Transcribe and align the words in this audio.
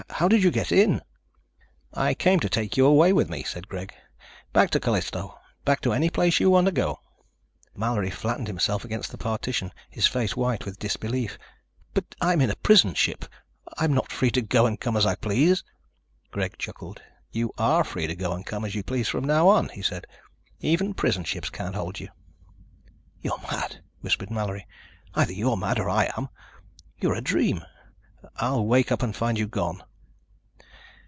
How 0.21 0.27
did 0.27 0.43
you 0.43 0.51
get 0.51 0.71
in?" 0.71 1.01
"I 1.95 2.13
came 2.13 2.39
to 2.41 2.49
take 2.49 2.77
you 2.77 2.85
away 2.85 3.11
with 3.11 3.27
me," 3.27 3.41
said 3.41 3.67
Greg. 3.67 3.91
"Back 4.53 4.69
to 4.71 4.79
Callisto. 4.79 5.35
Back 5.65 5.81
to 5.81 5.93
any 5.93 6.11
place 6.11 6.39
you 6.39 6.51
want 6.51 6.67
to 6.67 6.71
go." 6.71 6.99
Mallory 7.75 8.11
flattened 8.11 8.45
himself 8.45 8.85
against 8.85 9.09
the 9.09 9.17
partition, 9.17 9.71
his 9.89 10.05
face 10.05 10.35
white 10.37 10.63
with 10.63 10.77
disbelief. 10.77 11.39
"But 11.95 12.13
I'm 12.21 12.39
in 12.41 12.51
a 12.51 12.55
prison 12.57 12.93
ship. 12.93 13.25
I'm 13.79 13.93
not 13.95 14.11
free 14.11 14.29
to 14.31 14.43
go 14.43 14.67
and 14.67 14.79
come 14.79 14.95
as 14.95 15.07
I 15.07 15.15
please." 15.15 15.63
Greg 16.29 16.55
chuckled. 16.59 17.01
"You 17.31 17.51
are 17.57 17.83
free 17.83 18.05
to 18.05 18.15
go 18.15 18.33
and 18.33 18.45
come 18.45 18.63
as 18.63 18.75
you 18.75 18.83
please 18.83 19.07
from 19.07 19.23
now 19.23 19.47
on," 19.47 19.69
he 19.69 19.81
said. 19.81 20.05
"Even 20.59 20.93
prison 20.93 21.23
ships 21.23 21.49
can't 21.49 21.73
hold 21.73 21.99
you." 21.99 22.09
"You're 23.21 23.41
mad," 23.51 23.81
whispered 24.01 24.29
Mallory. 24.29 24.67
"Either 25.15 25.33
you're 25.33 25.57
mad 25.57 25.79
or 25.79 25.89
I 25.89 26.11
am. 26.15 26.29
You're 26.99 27.15
a 27.15 27.21
dream. 27.21 27.65
I'll 28.35 28.63
wake 28.63 28.91
up 28.91 29.01
and 29.01 29.15
find 29.15 29.39
you 29.39 29.47
gone." 29.47 29.81